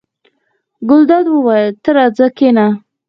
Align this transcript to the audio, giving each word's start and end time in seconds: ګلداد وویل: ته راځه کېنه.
ګلداد 0.89 1.25
وویل: 1.29 1.69
ته 1.83 1.89
راځه 1.97 2.27
کېنه. 2.37 2.67